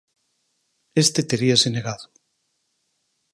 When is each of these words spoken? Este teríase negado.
Este 1.03 1.21
teríase 1.31 1.67
negado. 1.75 2.05